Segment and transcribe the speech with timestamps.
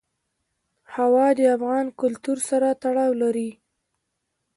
[0.93, 3.49] هوا د افغان کلتور سره تړاو لري.